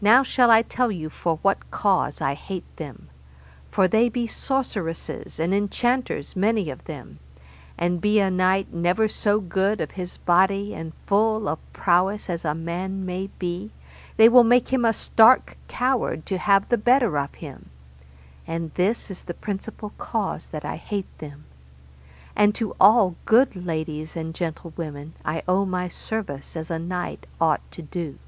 [0.00, 3.08] Now shall I tell you for what cause I hate them:
[3.68, 7.18] for they be sorceresses and enchanters many of them,
[7.76, 12.44] and be a knight never so good of his body and full of prowess as
[12.44, 13.72] man may be,
[14.16, 17.70] they will make him a stark coward to have the better of him,
[18.46, 21.42] and this is the principal cause that I hate them;
[22.36, 27.68] and to all good ladies and gentlewomen I owe my service as a knight ought
[27.72, 28.20] to do.